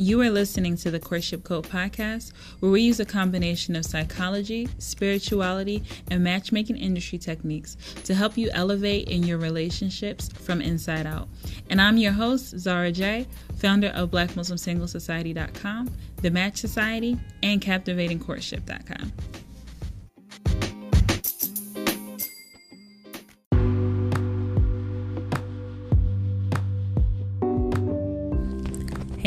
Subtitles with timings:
[0.00, 4.68] You are listening to the Courtship Code podcast, where we use a combination of psychology,
[4.78, 11.26] spirituality, and matchmaking industry techniques to help you elevate in your relationships from inside out.
[11.68, 13.26] And I'm your host, Zara J,
[13.56, 15.90] founder of BlackMuslimSingleSociety.com,
[16.22, 19.12] The Match Society, and CaptivatingCourtship.com.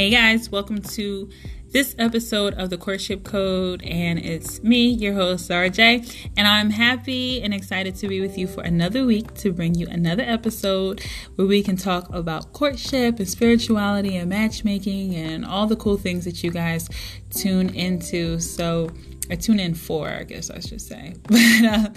[0.02, 1.30] Hey guys, welcome to
[1.70, 6.04] this episode of the Courtship Code, and it's me, your host, Zara J.
[6.36, 9.86] And I'm happy and excited to be with you for another week to bring you
[9.86, 15.76] another episode where we can talk about courtship and spirituality and matchmaking and all the
[15.76, 16.90] cool things that you guys
[17.30, 18.40] tune into.
[18.40, 18.90] So,
[19.31, 21.16] or tune in for, I guess I should say.
[21.27, 21.89] But uh,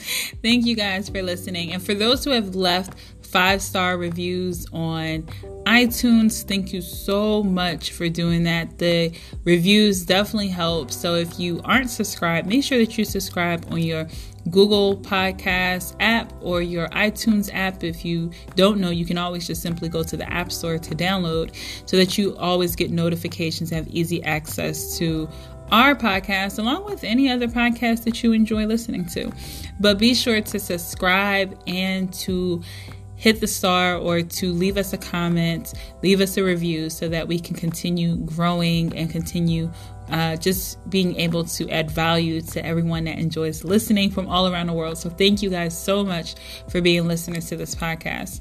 [0.42, 1.72] thank you guys for listening.
[1.72, 2.94] And for those who have left
[3.34, 5.22] five star reviews on
[5.66, 6.46] iTunes.
[6.46, 8.78] Thank you so much for doing that.
[8.78, 9.12] The
[9.44, 10.92] reviews definitely help.
[10.92, 14.06] So if you aren't subscribed, make sure that you subscribe on your
[14.50, 17.82] Google Podcast app or your iTunes app.
[17.82, 20.94] If you don't know, you can always just simply go to the App Store to
[20.94, 21.56] download
[21.86, 25.28] so that you always get notifications, and have easy access to
[25.70, 29.32] our podcast, along with any other podcast that you enjoy listening to.
[29.80, 32.62] But be sure to subscribe and to
[33.16, 37.26] hit the star or to leave us a comment, leave us a review so that
[37.26, 39.70] we can continue growing and continue
[40.10, 44.66] uh, just being able to add value to everyone that enjoys listening from all around
[44.66, 44.98] the world.
[44.98, 46.34] So, thank you guys so much
[46.68, 48.40] for being listeners to this podcast.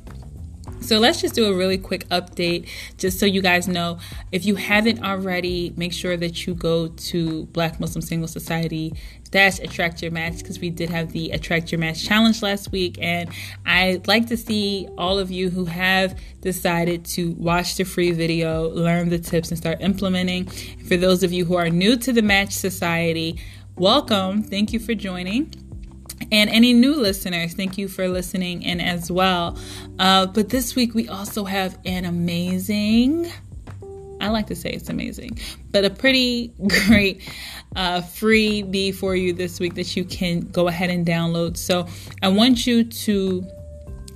[0.83, 2.67] So let's just do a really quick update
[2.97, 3.99] just so you guys know.
[4.33, 8.93] If you haven't already, make sure that you go to Black Muslim Single Society.
[9.31, 12.99] Dash attract your match because we did have the attract your match challenge last week
[13.01, 13.31] and
[13.65, 18.69] i'd like to see all of you who have decided to watch the free video
[18.69, 20.45] learn the tips and start implementing.
[20.87, 23.39] For those of you who are new to the match society
[23.75, 24.43] welcome.
[24.43, 25.51] Thank you for joining
[26.33, 29.55] and any new listeners, thank you for listening in as well.
[29.99, 33.31] Uh, but this week we also have an amazing,
[34.19, 35.37] I like to say it's amazing,
[35.71, 36.47] but a pretty
[36.87, 37.21] great
[37.75, 41.55] uh, freebie for you this week that you can go ahead and download.
[41.55, 41.87] So
[42.23, 43.47] I want you to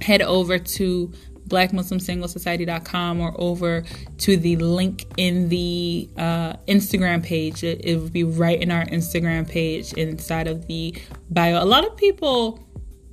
[0.02, 1.14] head over to
[1.48, 3.84] blackmuslimsinglesociety.com or over
[4.20, 7.64] to the link in the uh, Instagram page.
[7.64, 10.96] It, it will be right in our Instagram page inside of the
[11.30, 11.64] bio.
[11.64, 12.68] A lot of people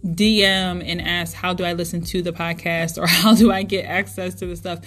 [0.04, 3.86] DM and ask, How do I listen to the podcast or how do I get
[3.86, 4.80] access to the stuff?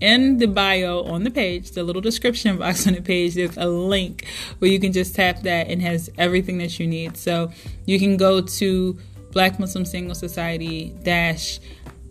[0.00, 3.66] In the bio on the page, the little description box on the page, there's a
[3.66, 4.26] link
[4.58, 7.16] where you can just tap that and has everything that you need.
[7.16, 7.52] So
[7.84, 8.98] you can go to
[9.30, 11.60] Black Muslim Single Society dash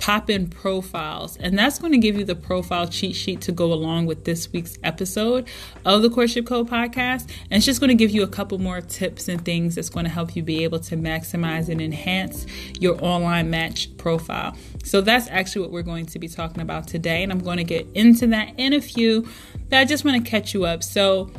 [0.02, 1.38] poppin profiles.
[1.38, 4.52] And that's going to give you the profile cheat sheet to go along with this
[4.52, 5.48] week's episode
[5.86, 7.30] of the Courtship Code podcast.
[7.44, 10.06] And it's just going to give you a couple more tips and things that's going
[10.06, 12.48] to help you be able to maximize and enhance
[12.80, 14.58] your online match profile.
[14.84, 17.22] So that's actually what we're going to be talking about today.
[17.22, 19.28] And I'm going to get into that in a few,
[19.70, 20.82] but I just want to catch you up.
[20.82, 21.32] So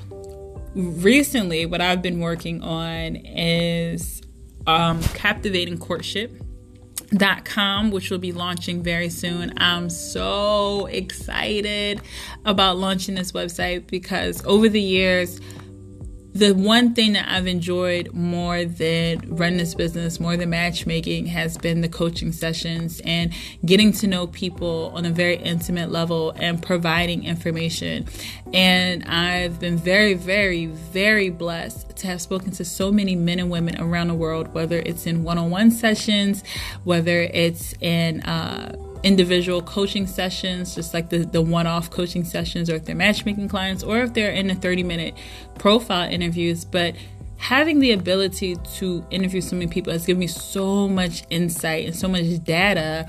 [0.76, 4.22] recently, what I've been working on is
[4.68, 6.32] um, captivating courtship
[7.44, 9.52] com which will be launching very soon.
[9.56, 12.00] I'm so excited
[12.44, 15.40] about launching this website because over the years
[16.34, 21.58] the one thing that I've enjoyed more than running this business, more than matchmaking, has
[21.58, 23.32] been the coaching sessions and
[23.66, 28.06] getting to know people on a very intimate level and providing information.
[28.54, 33.50] And I've been very, very, very blessed to have spoken to so many men and
[33.50, 36.42] women around the world, whether it's in one on one sessions,
[36.84, 42.70] whether it's in, uh, individual coaching sessions, just like the, the one off coaching sessions,
[42.70, 45.14] or if they're matchmaking clients, or if they're in the 30 minute
[45.58, 46.64] profile interviews.
[46.64, 46.94] But
[47.36, 51.96] having the ability to interview so many people has given me so much insight and
[51.96, 53.08] so much data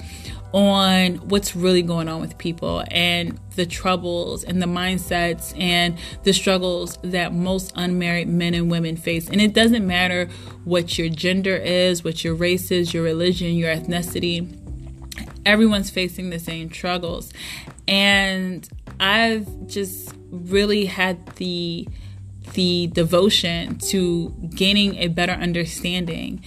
[0.54, 6.34] on what's really going on with people and the troubles and the mindsets and the
[6.34, 9.30] struggles that most unmarried men and women face.
[9.30, 10.28] And it doesn't matter
[10.64, 14.63] what your gender is, what your race is, your religion, your ethnicity
[15.46, 17.34] everyone's facing the same struggles.
[17.88, 18.68] And
[19.00, 21.88] I've just really had the
[22.54, 26.44] the devotion to gaining a better understanding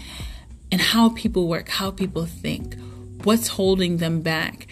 [0.70, 2.76] and how people work, how people think,
[3.24, 4.66] what's holding them back.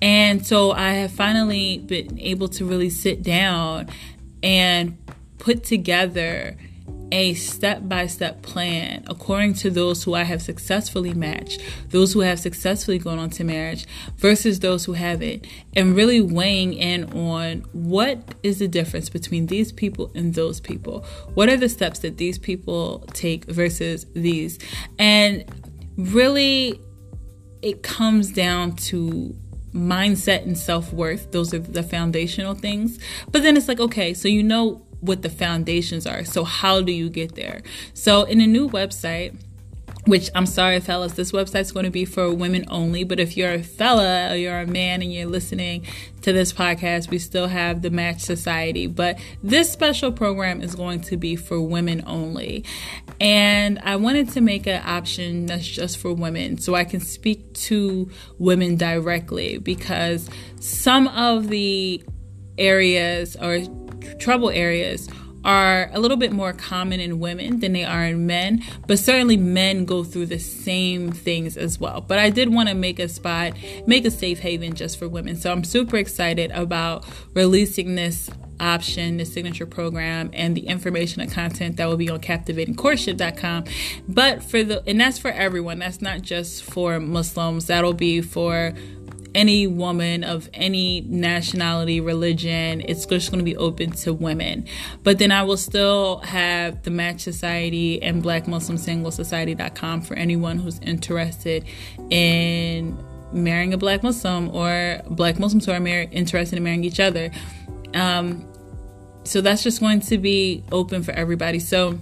[0.00, 3.88] And so I have finally been able to really sit down
[4.42, 4.98] and
[5.38, 6.56] put together
[7.14, 12.20] a step by step plan according to those who I have successfully matched, those who
[12.20, 15.46] have successfully gone on to marriage versus those who haven't,
[15.76, 21.06] and really weighing in on what is the difference between these people and those people.
[21.34, 24.58] What are the steps that these people take versus these?
[24.98, 25.44] And
[25.96, 26.80] really,
[27.62, 29.36] it comes down to
[29.72, 31.30] mindset and self worth.
[31.30, 32.98] Those are the foundational things.
[33.30, 36.24] But then it's like, okay, so you know what the foundations are.
[36.24, 37.62] So, how do you get there?
[37.92, 39.36] So, in a new website,
[40.06, 43.04] which I'm sorry, fellas, this website's going to be for women only.
[43.04, 45.86] But if you're a fella or you're a man and you're listening
[46.22, 48.86] to this podcast, we still have the Match Society.
[48.86, 52.64] But this special program is going to be for women only.
[53.18, 57.54] And I wanted to make an option that's just for women so I can speak
[57.54, 60.28] to women directly because
[60.60, 62.02] some of the
[62.58, 63.58] areas or
[64.18, 65.08] trouble areas
[65.44, 69.36] are a little bit more common in women than they are in men, but certainly
[69.36, 72.00] men go through the same things as well.
[72.00, 73.52] But I did want to make a spot,
[73.86, 75.36] make a safe haven just for women.
[75.36, 77.04] So I'm super excited about
[77.34, 82.20] releasing this option, the signature program, and the information and content that will be on
[82.20, 83.64] captivatingcourtship.com.
[84.08, 88.72] But for the, and that's for everyone, that's not just for Muslims, that'll be for
[89.34, 92.82] any woman of any nationality, religion.
[92.86, 94.66] It's just going to be open to women.
[95.02, 100.14] But then I will still have the Match Society and Black Muslim Single Society.com for
[100.14, 101.64] anyone who's interested
[102.10, 102.96] in
[103.32, 107.30] marrying a Black Muslim or Black Muslims who are mar- interested in marrying each other.
[107.94, 108.48] Um,
[109.24, 111.58] so that's just going to be open for everybody.
[111.58, 111.98] So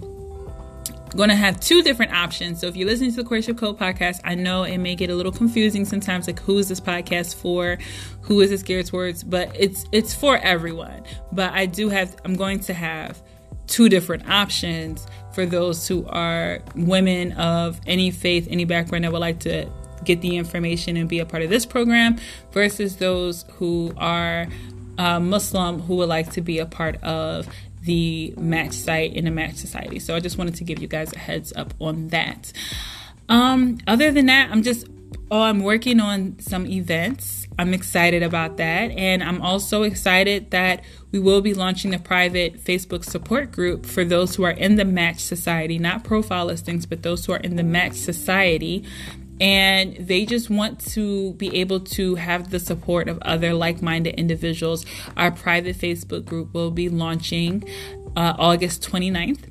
[1.15, 2.59] going to have two different options.
[2.59, 5.15] So if you're listening to the Courtship Code podcast, I know it may get a
[5.15, 7.77] little confusing sometimes like who is this podcast for?
[8.21, 9.23] Who is this geared towards?
[9.23, 11.03] But it's it's for everyone.
[11.31, 13.21] But I do have I'm going to have
[13.67, 19.21] two different options for those who are women of any faith, any background that would
[19.21, 19.69] like to
[20.03, 22.17] get the information and be a part of this program
[22.51, 24.47] versus those who are
[24.97, 27.47] uh, Muslim who would like to be a part of
[27.83, 29.99] the match site in the match society.
[29.99, 32.51] So I just wanted to give you guys a heads up on that.
[33.29, 34.87] Um, other than that, I'm just
[35.31, 37.47] oh, I'm working on some events.
[37.57, 38.91] I'm excited about that.
[38.91, 44.03] And I'm also excited that we will be launching a private Facebook support group for
[44.03, 47.55] those who are in the Match Society, not profile listings, but those who are in
[47.55, 48.85] the Match Society
[49.39, 54.15] and they just want to be able to have the support of other like minded
[54.15, 54.85] individuals.
[55.17, 57.63] Our private Facebook group will be launching
[58.15, 59.49] uh, August 29th.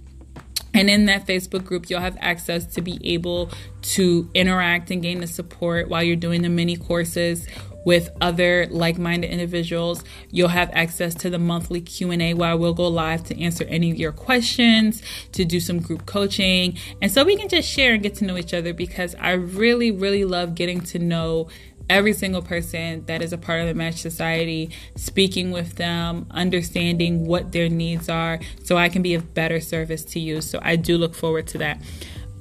[0.75, 3.51] And in that Facebook group, you'll have access to be able
[3.83, 7.47] to interact and gain the support while you're doing the mini courses
[7.85, 10.05] with other like-minded individuals.
[10.31, 13.97] You'll have access to the monthly Q&A where we'll go live to answer any of
[13.97, 15.03] your questions,
[15.33, 18.37] to do some group coaching, and so we can just share and get to know
[18.37, 21.49] each other because I really really love getting to know
[21.89, 27.27] every single person that is a part of the Match Society, speaking with them, understanding
[27.27, 30.41] what their needs are, so I can be of better service to you.
[30.41, 31.83] So I do look forward to that.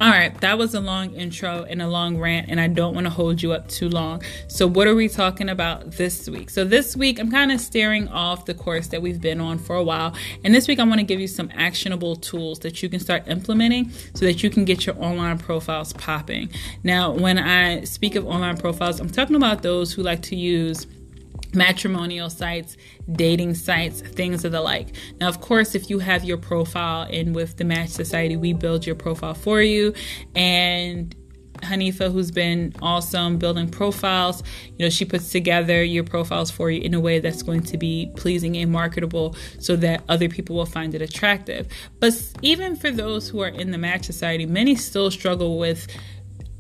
[0.02, 3.06] All right, that was a long intro and a long rant, and I don't want
[3.06, 4.24] to hold you up too long.
[4.48, 6.50] So, what are we talking about this week?
[6.50, 9.76] So, this week I'm kind of staring off the course that we've been on for
[9.76, 12.90] a while, and this week I want to give you some actionable tools that you
[12.90, 16.50] can start implementing so that you can get your online profiles popping.
[16.84, 20.88] Now, when I speak of online profiles, I'm talking about those who like to use
[21.54, 22.78] matrimonial sites,
[23.12, 24.96] dating sites, things of the like.
[25.20, 28.86] Now, of course, if you have your profile and with the Match Society, we build
[28.86, 29.94] your profile for you.
[30.36, 31.16] And
[31.62, 34.44] Hanifa, who's been awesome building profiles,
[34.78, 37.78] you know, she puts together your profiles for you in a way that's going to
[37.78, 41.68] be pleasing and marketable so that other people will find it attractive.
[42.00, 45.88] But even for those who are in the Match Society, many still struggle with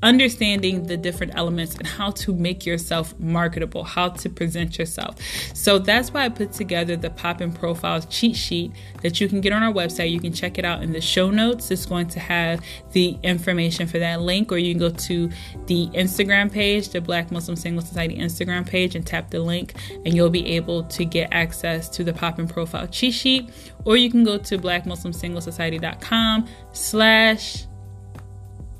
[0.03, 5.17] understanding the different elements and how to make yourself marketable, how to present yourself.
[5.53, 9.39] So that's why I put together the Pop Poppin Profiles cheat sheet that you can
[9.39, 10.11] get on our website.
[10.11, 11.71] You can check it out in the show notes.
[11.71, 15.29] It's going to have the information for that link, or you can go to
[15.67, 20.13] the Instagram page, the Black Muslim Single Society Instagram page, and tap the link, and
[20.13, 23.49] you'll be able to get access to the Pop Poppin Profile cheat sheet.
[23.85, 27.65] Or you can go to blackmuslimsinglesociety.com slash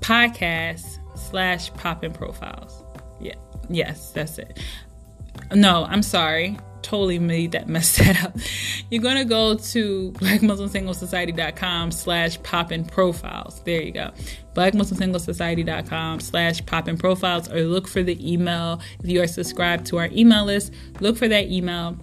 [0.02, 1.01] podcast
[1.32, 2.84] slash poppin profiles.
[3.20, 3.36] Yeah.
[3.70, 4.60] Yes, that's it.
[5.56, 6.58] No, I'm sorry.
[6.82, 8.36] Totally made that mess that up.
[8.90, 13.62] You're gonna go to blackmuslimsinglesociety.com slash poppin profiles.
[13.64, 14.12] There you go.
[14.56, 18.82] blackmuslimsinglesociety.com slash poppin profiles or look for the email.
[19.04, 21.98] If you are subscribed to our email list, look for that email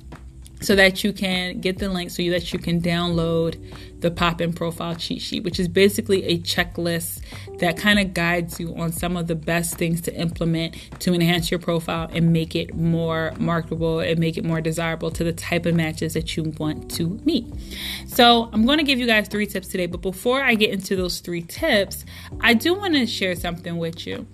[0.60, 3.56] so that you can get the link so that you can download
[4.00, 7.20] the poppin profile cheat sheet, which is basically a checklist
[7.58, 11.50] that kind of guides you on some of the best things to implement to enhance
[11.50, 15.66] your profile and make it more marketable and make it more desirable to the type
[15.66, 17.46] of matches that you want to meet.
[18.06, 20.96] So, I'm going to give you guys three tips today, but before I get into
[20.96, 22.04] those three tips,
[22.40, 24.26] I do want to share something with you.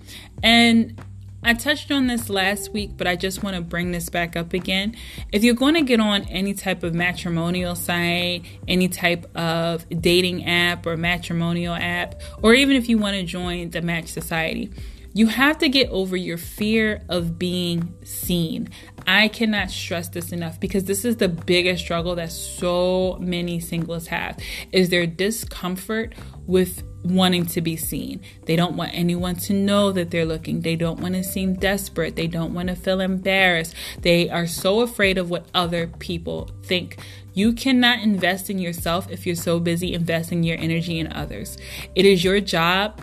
[0.42, 1.00] And
[1.46, 4.54] I touched on this last week, but I just want to bring this back up
[4.54, 4.96] again.
[5.30, 10.46] If you're going to get on any type of matrimonial site, any type of dating
[10.46, 14.70] app or matrimonial app, or even if you want to join the Match Society,
[15.14, 18.68] you have to get over your fear of being seen.
[19.06, 24.08] I cannot stress this enough because this is the biggest struggle that so many singles
[24.08, 24.38] have
[24.72, 26.14] is their discomfort
[26.46, 28.22] with wanting to be seen.
[28.46, 30.62] They don't want anyone to know that they're looking.
[30.62, 32.16] They don't want to seem desperate.
[32.16, 33.74] They don't want to feel embarrassed.
[34.00, 36.98] They are so afraid of what other people think.
[37.34, 41.56] You cannot invest in yourself if you're so busy investing your energy in others.
[41.94, 43.00] It is your job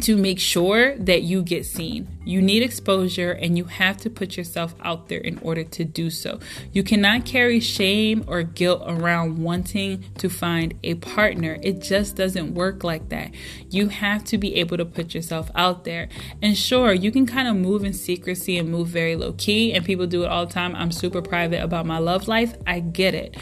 [0.00, 2.08] to make sure that you get seen.
[2.24, 6.08] You need exposure and you have to put yourself out there in order to do
[6.08, 6.40] so.
[6.72, 11.58] You cannot carry shame or guilt around wanting to find a partner.
[11.62, 13.32] It just doesn't work like that.
[13.68, 16.08] You have to be able to put yourself out there.
[16.40, 19.84] And sure, you can kind of move in secrecy and move very low key, and
[19.84, 20.74] people do it all the time.
[20.74, 22.54] I'm super private about my love life.
[22.66, 23.36] I get it.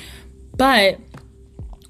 [0.56, 1.00] But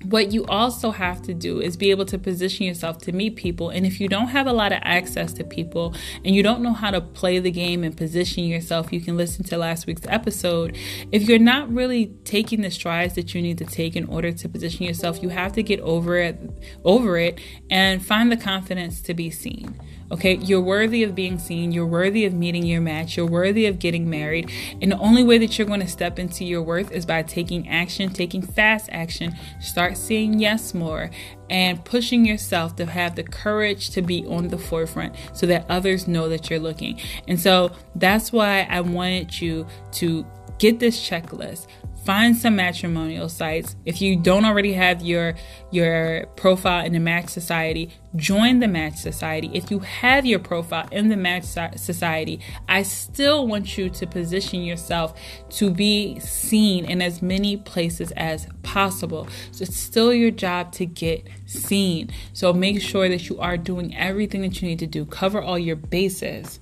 [0.04, 3.68] what you also have to do is be able to position yourself to meet people.
[3.68, 6.72] And if you don't have a lot of access to people and you don't know
[6.72, 10.76] how to play the game and position yourself, you can listen to last week's episode.
[11.12, 14.48] If you're not really taking the strides that you need to take in order to
[14.48, 16.38] position yourself, you have to get over it,
[16.84, 17.38] over it
[17.68, 19.78] and find the confidence to be seen.
[20.12, 23.78] Okay, you're worthy of being seen, you're worthy of meeting your match, you're worthy of
[23.78, 24.50] getting married.
[24.82, 27.68] And the only way that you're going to step into your worth is by taking
[27.68, 29.36] action, taking fast action.
[29.60, 31.10] Start saying yes more
[31.48, 36.08] and pushing yourself to have the courage to be on the forefront so that others
[36.08, 37.00] know that you're looking.
[37.28, 40.26] And so that's why I wanted you to
[40.58, 41.66] get this checklist
[42.04, 43.76] find some matrimonial sites.
[43.84, 45.34] If you don't already have your
[45.70, 49.50] your profile in the match society join the match society.
[49.54, 54.62] If you have your profile in the match society i still want you to position
[54.62, 55.18] yourself
[55.50, 59.28] to be seen in as many places as possible.
[59.52, 62.10] So it's still your job to get seen.
[62.32, 65.04] So make sure that you are doing everything that you need to do.
[65.04, 66.60] Cover all your bases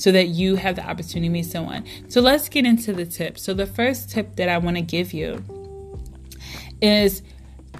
[0.00, 1.84] so that you have the opportunity to meet someone.
[2.08, 3.42] So let's get into the tips.
[3.42, 5.44] So the first tip that I want to give you
[6.80, 7.22] is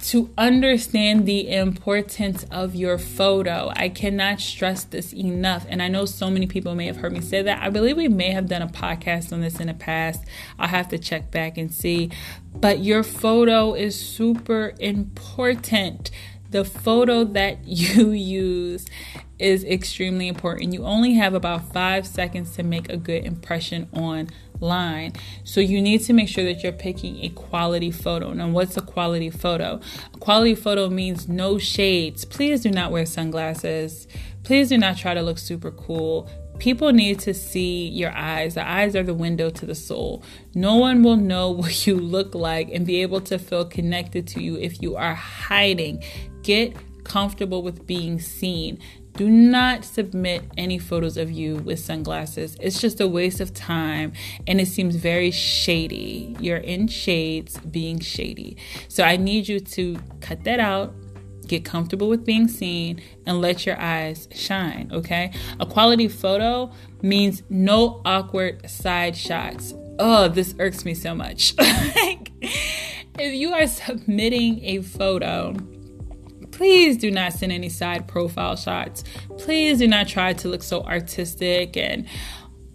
[0.03, 3.71] to understand the importance of your photo.
[3.75, 5.65] I cannot stress this enough.
[5.67, 7.61] And I know so many people may have heard me say that.
[7.61, 10.23] I believe we may have done a podcast on this in the past.
[10.59, 12.11] I'll have to check back and see.
[12.53, 16.11] But your photo is super important.
[16.51, 18.85] The photo that you use
[19.41, 20.73] is extremely important.
[20.73, 25.13] You only have about five seconds to make a good impression online.
[25.43, 28.31] So you need to make sure that you're picking a quality photo.
[28.33, 29.81] Now, what's a quality photo?
[30.13, 32.23] A quality photo means no shades.
[32.25, 34.07] Please do not wear sunglasses.
[34.43, 36.29] Please do not try to look super cool.
[36.59, 38.53] People need to see your eyes.
[38.53, 40.23] The eyes are the window to the soul.
[40.53, 44.43] No one will know what you look like and be able to feel connected to
[44.43, 46.03] you if you are hiding.
[46.43, 48.79] Get comfortable with being seen.
[49.13, 52.55] Do not submit any photos of you with sunglasses.
[52.59, 54.13] It's just a waste of time
[54.47, 56.35] and it seems very shady.
[56.39, 58.57] You're in shades being shady.
[58.87, 60.93] So I need you to cut that out.
[61.47, 65.33] Get comfortable with being seen and let your eyes shine, okay?
[65.59, 69.73] A quality photo means no awkward side shots.
[69.99, 71.55] Oh, this irks me so much.
[71.59, 75.55] like, if you are submitting a photo,
[76.61, 79.03] please do not send any side profile shots.
[79.39, 82.05] Please do not try to look so artistic and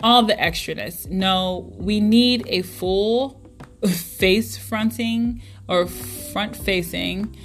[0.01, 1.09] all the extraness.
[1.09, 3.41] No, we need a full
[3.87, 7.37] face fronting or front facing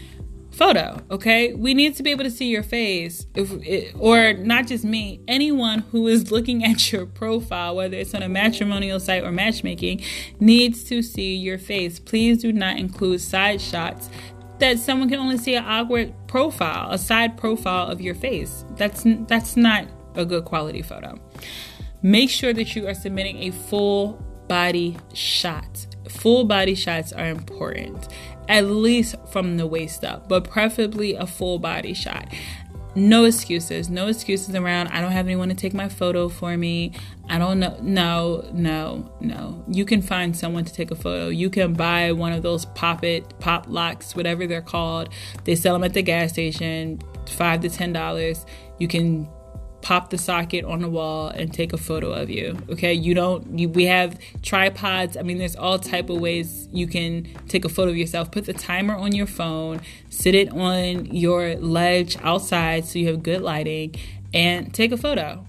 [0.52, 4.68] photo okay we need to be able to see your face if it, or not
[4.68, 9.24] just me anyone who is looking at your profile whether it's on a matrimonial site
[9.24, 10.02] or matchmaking
[10.42, 14.10] needs to see your face please do not include side shots
[14.62, 18.64] that someone can only see an awkward profile, a side profile of your face.
[18.78, 21.20] That's that's not a good quality photo.
[22.02, 25.88] Make sure that you are submitting a full body shot.
[26.10, 28.08] Full body shots are important,
[28.48, 32.28] at least from the waist up, but preferably a full body shot.
[32.96, 36.92] No excuses no excuses around i don't have anyone to take my photo for me.
[37.30, 39.64] I don't know no no no.
[39.68, 41.30] You can find someone to take a photo.
[41.30, 45.10] You can buy one of those pop it pop locks whatever they're called.
[45.44, 48.46] They sell them at the gas station five to ten dollars.
[48.80, 49.30] You can
[49.82, 52.94] pop the socket on the wall and take a photo of you okay?
[52.94, 55.18] You don't you, we have tripods.
[55.18, 58.32] I mean there's all type of ways you can take a photo of yourself.
[58.32, 63.24] Put the timer on your phone sit it on your ledge outside so you have
[63.24, 63.96] good lighting
[64.34, 65.46] and take a photo.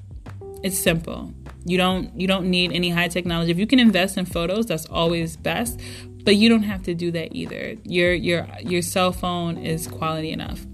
[0.63, 1.35] It's simple.
[1.65, 3.51] You don't you don't need any high technology.
[3.51, 5.79] If you can invest in photos that's always best
[6.25, 7.77] but you don't have to do that either.
[7.85, 10.65] Your your your cell phone is quality enough.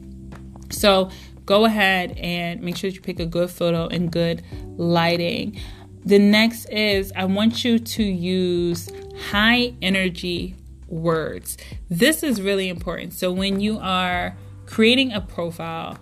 [0.71, 1.11] So
[1.49, 4.43] go ahead and make sure that you pick a good photo and good
[4.77, 5.59] lighting.
[6.05, 8.91] The next is I want you to use
[9.31, 10.57] high energy
[10.89, 11.57] words.
[11.89, 13.15] This is really important.
[13.15, 14.37] So when you are
[14.67, 15.99] creating a profile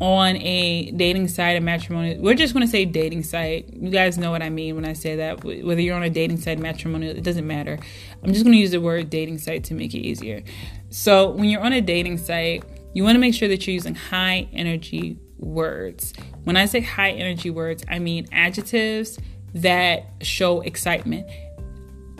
[0.00, 3.74] on a dating site, a matrimonial, we're just going to say dating site.
[3.74, 5.42] You guys know what I mean when I say that.
[5.42, 7.80] Whether you're on a dating site, matrimonial, it doesn't matter.
[8.22, 10.44] I'm just going to use the word dating site to make it easier.
[10.90, 12.62] So when you're on a dating site,
[12.94, 16.14] you want to make sure that you're using high energy words.
[16.44, 19.18] When I say high energy words, I mean adjectives
[19.54, 21.26] that show excitement,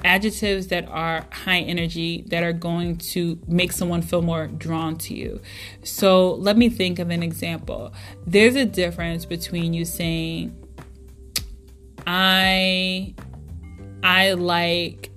[0.04, 5.14] adjectives that are high energy that are going to make someone feel more drawn to
[5.14, 5.40] you.
[5.82, 7.94] So let me think of an example.
[8.26, 10.60] There's a difference between you saying,
[12.06, 13.14] I
[14.02, 15.10] I like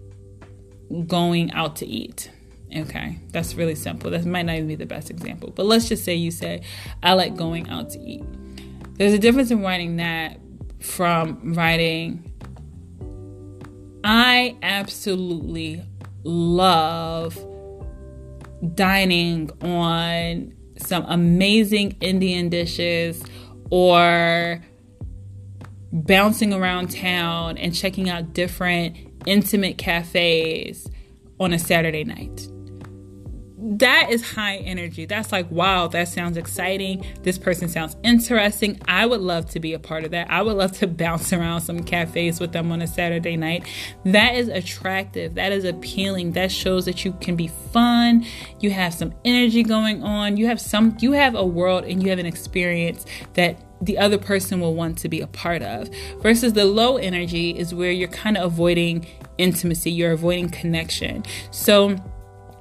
[1.07, 2.31] going out to eat
[2.75, 4.11] Okay, that's really simple.
[4.11, 6.63] That might not even be the best example, but let's just say you say,
[7.01, 8.23] I like going out to eat.
[8.97, 10.39] There's a difference in writing that
[10.79, 12.31] from writing,
[14.03, 15.83] I absolutely
[16.23, 17.37] love
[18.75, 23.23] dining on some amazing Indian dishes
[23.69, 24.63] or
[25.91, 28.95] bouncing around town and checking out different
[29.25, 30.89] intimate cafes
[31.39, 32.47] on a Saturday night
[33.59, 35.05] that is high energy.
[35.05, 37.03] That's like, wow, that sounds exciting.
[37.23, 38.79] This person sounds interesting.
[38.87, 40.29] I would love to be a part of that.
[40.29, 43.67] I would love to bounce around some cafes with them on a Saturday night.
[44.05, 45.33] That is attractive.
[45.35, 46.33] That is appealing.
[46.33, 48.25] That shows that you can be fun.
[48.59, 50.37] You have some energy going on.
[50.37, 54.17] You have some you have a world and you have an experience that the other
[54.17, 55.89] person will want to be a part of.
[56.21, 61.23] Versus the low energy is where you're kind of avoiding intimacy, you're avoiding connection.
[61.51, 61.95] So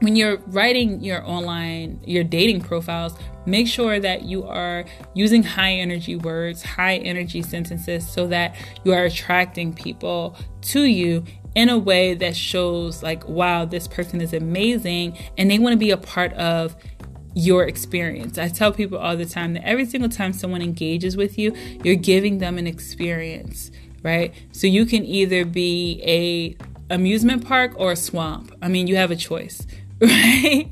[0.01, 3.15] when you're writing your online your dating profiles
[3.47, 8.55] make sure that you are using high energy words high energy sentences so that
[8.85, 14.21] you are attracting people to you in a way that shows like wow this person
[14.21, 16.77] is amazing and they want to be a part of
[17.37, 18.39] your experience.
[18.39, 21.55] I tell people all the time that every single time someone engages with you,
[21.85, 23.71] you're giving them an experience,
[24.03, 24.35] right?
[24.53, 26.57] So you can either be a
[26.89, 28.57] amusement park or a swamp.
[28.63, 29.67] I mean, you have a choice,
[30.01, 30.69] right?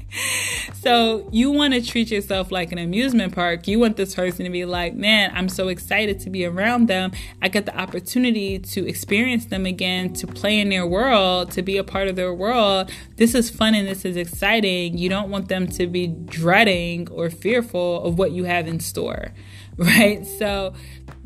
[0.75, 3.67] So you want to treat yourself like an amusement park.
[3.67, 7.13] You want this person to be like, man, I'm so excited to be around them.
[7.41, 11.79] I get the opportunity to experience them again, to play in their world, to be
[11.79, 12.91] a part of their world.
[13.17, 14.99] This is fun and this is exciting.
[14.99, 19.33] You don't want them to be dreading or fearful of what you have in store,
[19.79, 20.27] right?
[20.27, 20.75] So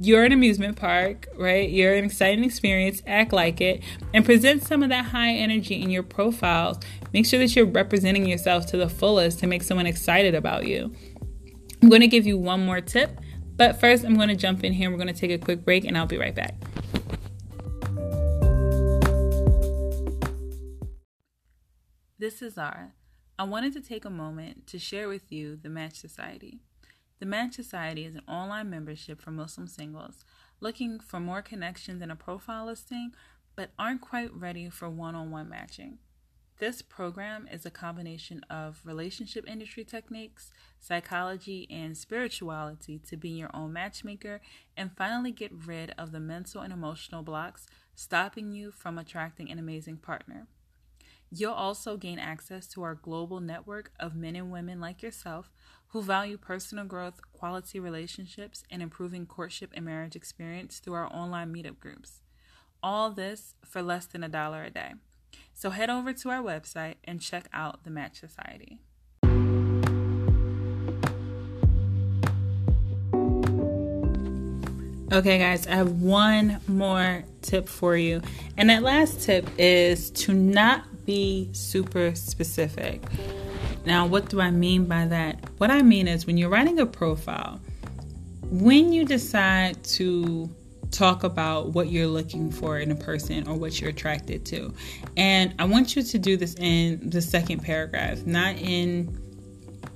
[0.01, 1.69] you're an amusement park, right?
[1.69, 3.83] You're an exciting experience, act like it,
[4.15, 6.79] and present some of that high energy in your profiles.
[7.13, 10.95] Make sure that you're representing yourself to the fullest to make someone excited about you.
[11.83, 13.19] I'm going to give you one more tip,
[13.57, 14.91] but first I'm going to jump in here.
[14.91, 16.55] We're going to take a quick break, and I'll be right back.
[22.19, 22.93] This is Zara.
[23.39, 26.61] I wanted to take a moment to share with you the Match Society.
[27.21, 30.25] The Match Society is an online membership for Muslim singles
[30.61, 33.13] looking for more connections in a profile listing
[33.57, 35.99] but aren't quite ready for one on one matching.
[36.59, 43.51] This program is a combination of relationship industry techniques, psychology, and spirituality to be your
[43.55, 44.41] own matchmaker
[44.77, 49.61] and finally get rid of the mental and emotional blocks stopping you from attracting an
[49.61, 50.49] amazing partner.
[51.31, 55.53] You'll also gain access to our global network of men and women like yourself
[55.89, 61.55] who value personal growth, quality relationships, and improving courtship and marriage experience through our online
[61.55, 62.23] meetup groups.
[62.83, 64.95] All this for less than a dollar a day.
[65.55, 68.79] So head over to our website and check out the Match Society.
[75.11, 78.21] Okay, guys, I have one more tip for you.
[78.59, 83.03] And that last tip is to not be super specific.
[83.87, 85.43] Now, what do I mean by that?
[85.57, 87.59] What I mean is when you're writing a profile,
[88.51, 90.51] when you decide to
[90.91, 94.73] talk about what you're looking for in a person or what you're attracted to.
[95.17, 99.19] And I want you to do this in the second paragraph, not in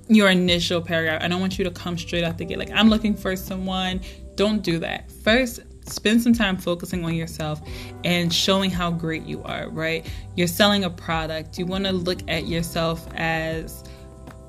[0.09, 1.23] your initial paragraph.
[1.23, 4.01] I don't want you to come straight out the gate like, I'm looking for someone.
[4.35, 5.11] Don't do that.
[5.11, 7.61] First, spend some time focusing on yourself
[8.05, 10.07] and showing how great you are, right?
[10.37, 11.59] You're selling a product.
[11.59, 13.85] You want to look at yourself as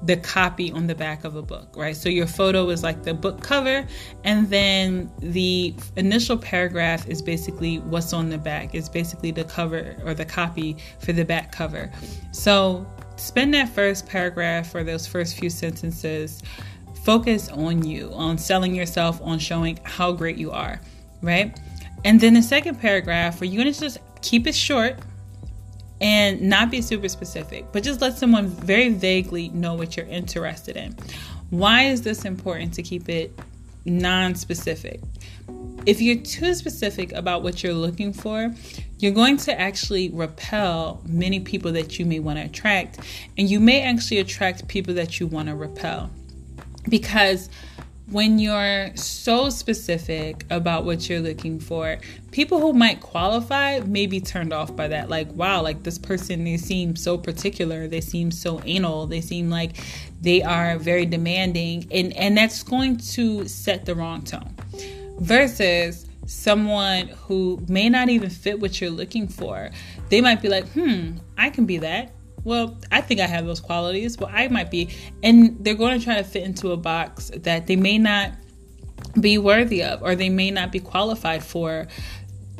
[0.06, 1.96] the copy on the back of a book, right?
[1.96, 3.86] So your photo is like the book cover,
[4.24, 8.76] and then the initial paragraph is basically what's on the back.
[8.76, 11.92] It's basically the cover or the copy for the back cover.
[12.32, 12.86] So
[13.16, 16.42] spend that first paragraph or those first few sentences
[17.04, 20.80] focus on you, on selling yourself, on showing how great you are,
[21.22, 21.60] right?
[22.06, 25.00] And then the second paragraph, where you're gonna just keep it short
[26.04, 30.76] and not be super specific, but just let someone very vaguely know what you're interested
[30.76, 30.94] in.
[31.50, 33.40] Why is this important to keep it
[33.86, 35.00] non specific?
[35.86, 38.54] If you're too specific about what you're looking for,
[39.00, 43.00] you're going to actually repel many people that you may want to attract,
[43.38, 46.12] and you may actually attract people that you want to repel.
[46.90, 47.50] Because
[48.08, 51.98] when you're so specific about what you're looking for,
[52.32, 55.10] people who might qualify may be turned off by that.
[55.10, 59.50] Like, wow, like this person, they seem so particular, they seem so anal, they seem
[59.50, 59.78] like
[60.22, 64.54] they are very demanding, and, and that's going to set the wrong tone.
[65.20, 69.70] Versus someone who may not even fit what you're looking for,
[70.10, 73.60] they might be like, hmm, I can be that well, I think I have those
[73.60, 74.90] qualities, but I might be.
[75.22, 78.34] And they're going to try to fit into a box that they may not
[79.20, 81.88] be worthy of or they may not be qualified for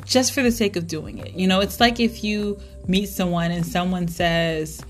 [0.04, 1.32] just for the sake of doing it.
[1.32, 4.80] You know, it's like if you meet someone and someone says,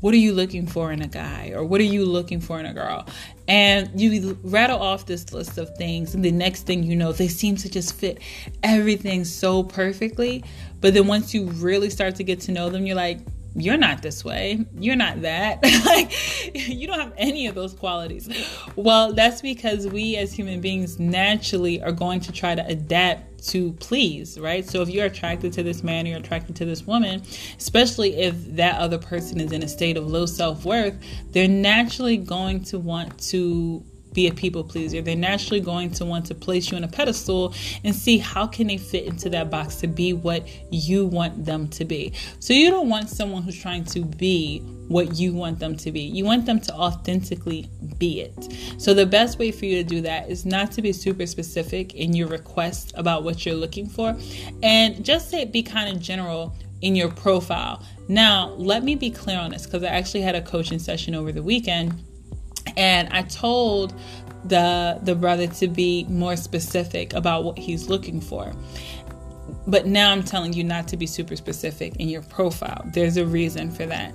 [0.00, 1.52] What are you looking for in a guy?
[1.54, 3.06] Or what are you looking for in a girl?
[3.48, 7.28] And you rattle off this list of things, and the next thing you know, they
[7.28, 8.18] seem to just fit
[8.62, 10.44] everything so perfectly.
[10.80, 13.20] But then once you really start to get to know them, you're like,
[13.54, 14.64] you're not this way.
[14.78, 15.62] You're not that.
[15.86, 16.12] like,
[16.54, 18.28] you don't have any of those qualities.
[18.76, 23.72] Well, that's because we as human beings naturally are going to try to adapt to
[23.74, 24.64] please, right?
[24.64, 27.22] So if you're attracted to this man or you're attracted to this woman,
[27.58, 30.96] especially if that other person is in a state of low self worth,
[31.32, 35.02] they're naturally going to want to be a people pleaser.
[35.02, 38.66] They're naturally going to want to place you on a pedestal and see how can
[38.66, 42.12] they fit into that box to be what you want them to be.
[42.38, 46.00] So you don't want someone who's trying to be what you want them to be.
[46.00, 48.54] You want them to authentically be it.
[48.78, 51.94] So the best way for you to do that is not to be super specific
[51.94, 54.16] in your request about what you're looking for
[54.62, 57.82] and just say be kind of general in your profile.
[58.08, 61.32] Now, let me be clear on this because I actually had a coaching session over
[61.32, 62.02] the weekend
[62.76, 63.94] and I told
[64.44, 68.52] the the brother to be more specific about what he's looking for.
[69.66, 72.82] But now I'm telling you not to be super specific in your profile.
[72.86, 74.14] There's a reason for that.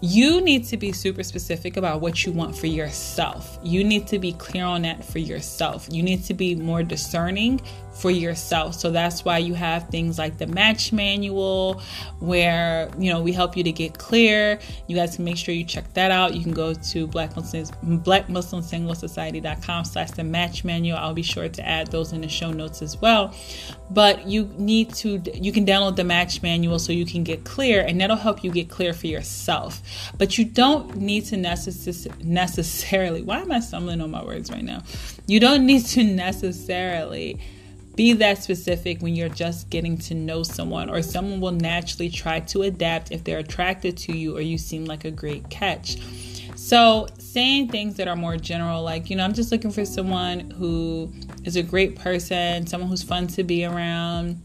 [0.00, 3.58] You need to be super specific about what you want for yourself.
[3.62, 5.88] You need to be clear on that for yourself.
[5.90, 7.62] You need to be more discerning
[7.94, 8.74] for yourself.
[8.74, 11.80] So that's why you have things like the match manual
[12.18, 14.58] where, you know, we help you to get clear.
[14.88, 16.34] You guys can make sure you check that out.
[16.34, 20.98] You can go to Black Muslims Black Muslim Single Society.com slash the match manual.
[20.98, 23.34] I'll be sure to add those in the show notes as well.
[23.90, 27.80] But you need to you can download the match manual so you can get clear
[27.82, 29.82] and that'll help you get clear for yourself.
[30.18, 34.64] But you don't need to necess- necessarily why am I stumbling on my words right
[34.64, 34.82] now?
[35.26, 37.40] You don't need to necessarily
[37.96, 42.40] be that specific when you're just getting to know someone, or someone will naturally try
[42.40, 45.98] to adapt if they're attracted to you or you seem like a great catch.
[46.56, 50.50] So, saying things that are more general, like, you know, I'm just looking for someone
[50.50, 51.12] who
[51.44, 54.40] is a great person, someone who's fun to be around,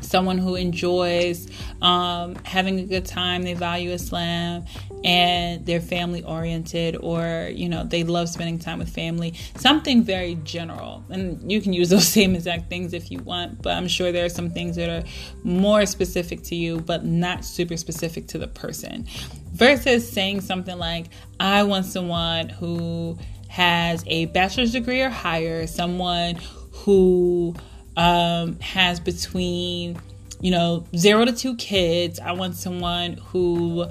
[0.00, 1.48] someone who enjoys
[1.82, 4.64] um, having a good time, they value Islam,
[5.04, 9.34] and they're family oriented, or you know, they love spending time with family.
[9.56, 13.74] Something very general, and you can use those same exact things if you want, but
[13.74, 15.06] I'm sure there are some things that are
[15.42, 19.06] more specific to you, but not super specific to the person.
[19.52, 21.06] Versus saying something like,
[21.38, 26.38] I want someone who has a bachelor's degree or higher, someone
[26.70, 27.54] who
[27.96, 30.00] um, has between,
[30.40, 32.20] you know, zero to two kids.
[32.20, 33.86] I want someone who,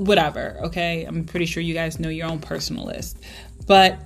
[0.00, 1.04] whatever, okay?
[1.04, 3.18] I'm pretty sure you guys know your own personal list.
[3.66, 4.00] But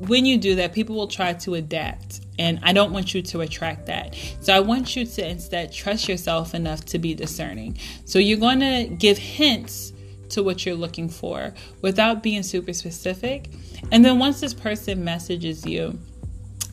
[0.00, 2.20] when you do that, people will try to adapt.
[2.38, 4.14] And I don't want you to attract that.
[4.40, 7.78] So I want you to instead trust yourself enough to be discerning.
[8.04, 9.92] So you're going to give hints
[10.30, 13.48] to what you're looking for without being super specific.
[13.90, 15.98] And then once this person messages you,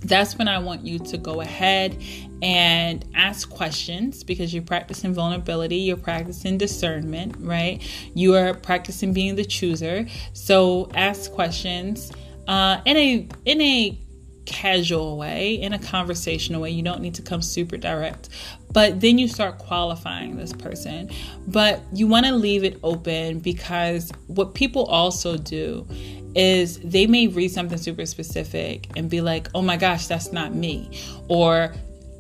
[0.08, 2.02] that's when I want you to go ahead
[2.42, 7.82] and ask questions because you're practicing vulnerability, you're practicing discernment, right?
[8.14, 10.08] You are practicing being the chooser.
[10.34, 12.12] So ask questions
[12.48, 14.00] uh, in a in a
[14.46, 16.70] casual way, in a conversational way.
[16.70, 18.30] You don't need to come super direct.
[18.72, 21.10] But then you start qualifying this person.
[21.48, 25.88] But you want to leave it open because what people also do
[26.36, 30.54] is they may read something super specific and be like, oh my gosh, that's not
[30.54, 31.00] me.
[31.30, 31.74] Or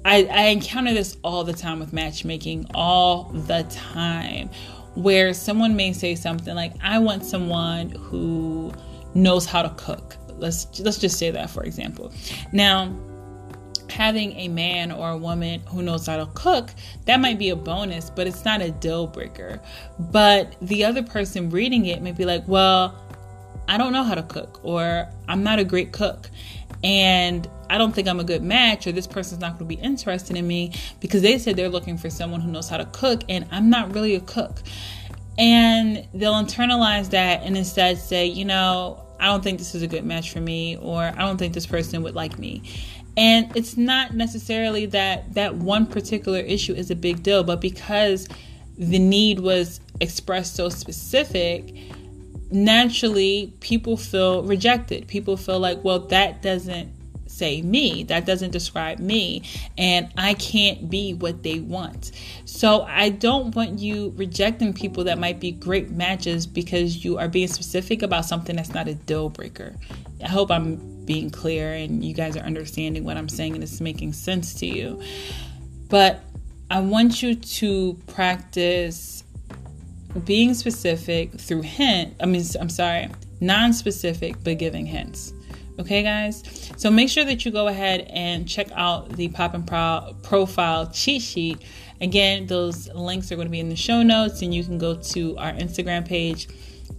[0.06, 4.50] I, I encounter this all the time with matchmaking, all the time,
[4.96, 8.72] where someone may say something like, I want someone who
[9.14, 10.16] knows how to cook.
[10.38, 12.12] Let's let's just say that for example.
[12.52, 12.94] Now,
[13.90, 16.70] having a man or a woman who knows how to cook,
[17.06, 19.62] that might be a bonus, but it's not a deal breaker.
[19.98, 23.02] But the other person reading it may be like, well,
[23.68, 26.30] I don't know how to cook, or I'm not a great cook,
[26.84, 29.82] and I don't think I'm a good match, or this person's not going to be
[29.82, 33.24] interested in me because they said they're looking for someone who knows how to cook,
[33.28, 34.62] and I'm not really a cook.
[35.38, 39.88] And they'll internalize that and instead say, you know, I don't think this is a
[39.88, 42.64] good match for me, or I don't think this person would like me.
[43.18, 48.28] And it's not necessarily that that one particular issue is a big deal, but because
[48.78, 51.74] the need was expressed so specific,
[52.52, 55.08] naturally people feel rejected.
[55.08, 56.92] People feel like, well, that doesn't
[57.28, 59.44] say me, that doesn't describe me,
[59.78, 62.12] and I can't be what they want.
[62.46, 67.28] So I don't want you rejecting people that might be great matches because you are
[67.28, 69.76] being specific about something that's not a deal breaker.
[70.24, 73.82] I hope I'm being clear and you guys are understanding what I'm saying and it's
[73.82, 75.02] making sense to you.
[75.90, 76.24] But
[76.72, 79.25] I want you to practice
[80.24, 83.10] being specific through hint, I mean, I'm sorry,
[83.42, 85.34] non specific, but giving hints.
[85.78, 86.72] Okay, guys?
[86.78, 90.88] So make sure that you go ahead and check out the Pop and Pro- Profile
[90.88, 91.62] cheat sheet.
[92.00, 94.96] Again, those links are going to be in the show notes, and you can go
[94.96, 96.48] to our Instagram page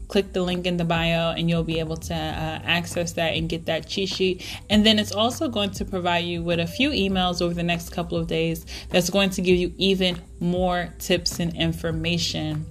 [0.08, 3.48] click the link in the bio and you'll be able to uh, access that and
[3.48, 4.46] get that cheat sheet.
[4.70, 7.90] And then it's also going to provide you with a few emails over the next
[7.90, 12.66] couple of days that's going to give you even more tips and information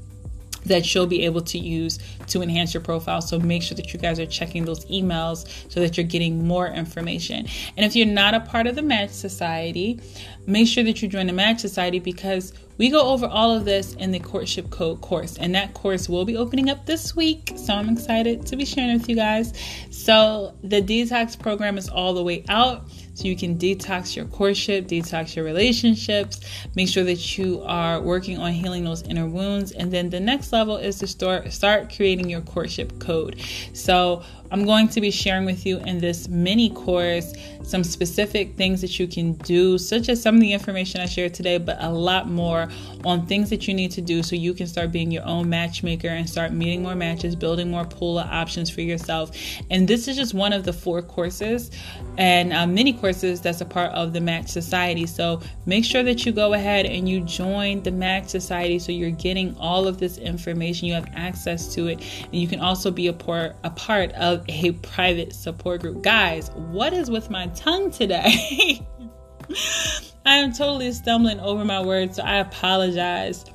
[0.66, 3.22] that you'll be able to use to enhance your profile.
[3.22, 6.68] So make sure that you guys are checking those emails so that you're getting more
[6.68, 7.48] information.
[7.78, 10.00] And if you're not a part of the Match Society,
[10.46, 13.94] make sure that you join the Match Society because we go over all of this
[13.94, 17.54] in the Courtship Code course, and that course will be opening up this week.
[17.56, 19.54] So I'm excited to be sharing with you guys.
[19.92, 22.90] So the detox program is all the way out.
[23.16, 26.40] So you can detox your courtship, detox your relationships,
[26.76, 29.72] make sure that you are working on healing those inner wounds.
[29.72, 33.42] And then the next level is to start start creating your courtship code.
[33.74, 38.82] So I'm going to be sharing with you in this mini course some specific things
[38.82, 41.90] that you can do, such as some of the information I shared today, but a
[41.90, 42.70] lot more
[43.04, 46.08] on things that you need to do so you can start being your own matchmaker
[46.08, 49.32] and start meeting more matches, building more pool of options for yourself.
[49.72, 51.72] And this is just one of the four courses
[52.18, 55.06] and uh, mini courses that's a part of the Match Society.
[55.06, 59.10] So make sure that you go ahead and you join the Match Society so you're
[59.10, 63.08] getting all of this information, you have access to it, and you can also be
[63.08, 66.04] a part, a part of a private support group.
[66.04, 68.86] Guys, what is with my tongue today?
[70.26, 73.46] I am totally stumbling over my words, so I apologize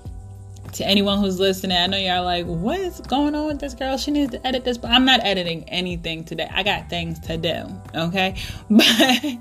[0.72, 1.76] to anyone who's listening.
[1.76, 3.96] I know y'all like, what is going on with this girl?
[3.96, 6.48] She needs to edit this, but I'm not editing anything today.
[6.50, 8.37] I got things to do, okay?
[8.70, 9.38] But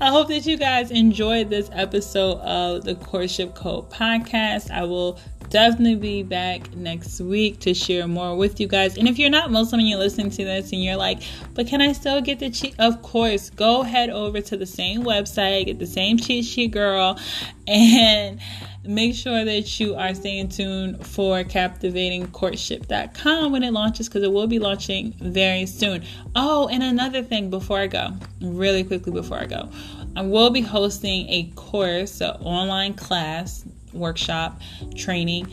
[0.00, 4.70] I hope that you guys enjoyed this episode of the Courtship Code podcast.
[4.72, 8.96] I will definitely be back next week to share more with you guys.
[8.96, 11.20] And if you're not Muslim and you're listening to this and you're like,
[11.54, 12.74] but can I still get the cheat?
[12.78, 17.18] Of course, go head over to the same website, get the same cheat sheet, girl,
[17.66, 18.40] and
[18.84, 24.46] make sure that you are staying tuned for captivatingcourtship.com when it launches because it will
[24.46, 26.02] be launching very soon.
[26.34, 29.70] Oh, and another thing before I go, really quickly before I go,
[30.14, 33.64] I will be hosting a course, an online class,
[33.96, 34.60] workshop,
[34.96, 35.48] training.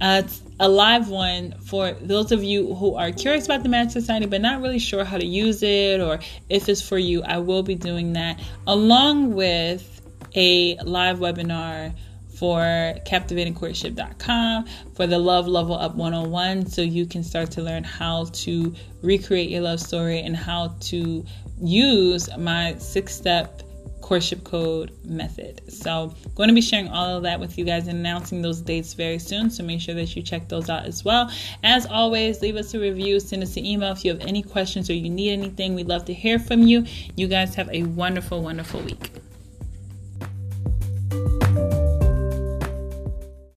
[0.00, 0.22] Uh,
[0.60, 4.40] a live one for those of you who are curious about the Match Society but
[4.40, 7.22] not really sure how to use it or if it's for you.
[7.22, 10.00] I will be doing that along with
[10.34, 11.94] a live webinar
[12.36, 12.60] for
[13.06, 18.74] captivatingcourtship.com for the Love Level Up 101 so you can start to learn how to
[19.02, 21.24] recreate your love story and how to
[21.60, 23.62] use my six step
[24.06, 25.60] courtship code method.
[25.68, 28.60] So, I'm going to be sharing all of that with you guys and announcing those
[28.60, 29.50] dates very soon.
[29.50, 31.28] So, make sure that you check those out as well.
[31.64, 34.88] As always, leave us a review, send us an email if you have any questions
[34.88, 35.74] or you need anything.
[35.74, 36.86] We'd love to hear from you.
[37.16, 39.10] You guys have a wonderful, wonderful week.